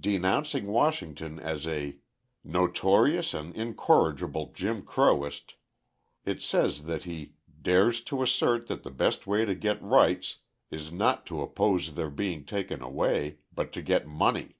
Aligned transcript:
Denouncing 0.00 0.66
Washington 0.68 1.38
as 1.38 1.66
a 1.66 1.98
"notorious 2.42 3.34
and 3.34 3.54
incorrigible 3.54 4.50
Jim 4.54 4.80
Crowist," 4.80 5.56
it 6.24 6.40
says 6.40 6.84
that 6.84 7.04
he 7.04 7.34
"dares 7.60 8.00
to 8.04 8.22
assert 8.22 8.68
that 8.68 8.82
the 8.82 8.90
best 8.90 9.26
way 9.26 9.44
to 9.44 9.54
get 9.54 9.82
rights 9.82 10.38
is 10.70 10.90
not 10.90 11.26
to 11.26 11.42
oppose 11.42 11.96
their 11.96 12.08
being 12.08 12.46
taken 12.46 12.80
away, 12.80 13.40
but 13.54 13.70
to 13.74 13.82
get 13.82 14.06
money." 14.06 14.56